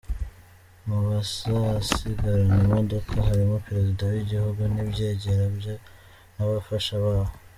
[0.85, 5.73] Mubazasigarana imodoka harimo Perezida w’Igihugu n’ibyegera bye
[6.35, 7.33] n’abafasha babo.